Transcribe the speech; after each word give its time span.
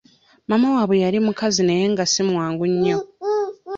Maama 0.47 0.67
waabwe 0.75 0.95
yali 1.03 1.19
mukazi 1.25 1.61
naye 1.65 1.85
nga 1.93 2.03
si 2.11 2.21
mwangu 2.29 2.65
nnyo. 2.71 2.97